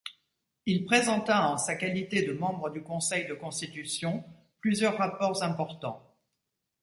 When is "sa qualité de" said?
1.57-2.33